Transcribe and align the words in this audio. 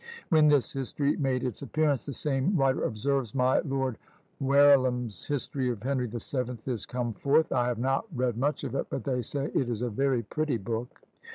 When 0.29 0.47
this 0.47 0.73
history 0.73 1.15
made 1.17 1.43
its 1.43 1.61
appearance, 1.61 2.07
the 2.07 2.13
same 2.13 2.55
writer 2.57 2.85
observes, 2.85 3.35
"My 3.35 3.59
Lord 3.59 3.99
Verulam's 4.41 5.25
history 5.25 5.69
of 5.69 5.83
Henry 5.83 6.07
the 6.07 6.19
Seventh 6.19 6.67
is 6.67 6.87
come 6.87 7.13
forth; 7.13 7.51
I 7.51 7.67
have 7.67 7.77
not 7.77 8.05
read 8.11 8.35
much 8.35 8.63
of 8.63 8.73
it, 8.73 8.87
but 8.89 9.03
they 9.03 9.21
say 9.21 9.51
it 9.53 9.69
is 9.69 9.83
a 9.83 9.91
very 9.91 10.23
pretty 10.23 10.57
book." 10.57 11.01